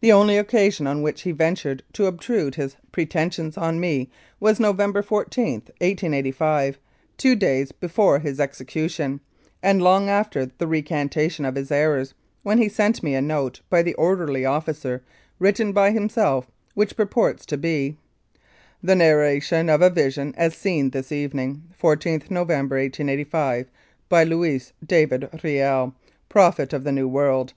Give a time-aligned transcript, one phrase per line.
[0.00, 4.08] The only occasion on which he ventured to obtrude his pre tensions on me
[4.38, 6.78] was on November 14, 1885,
[7.18, 9.18] two days before his execution,
[9.64, 13.82] and long after the recantation of his errors, when he sent me a note by
[13.82, 15.02] the orderly officer,
[15.40, 17.96] written by himself, which purports to be:
[18.84, 23.66] "The Narration of a Vision as seen this evening, i4th November, 1885,
[24.08, 25.92] bv Louis' David' Riel,'
[26.36, 27.52] Prophet of the New World.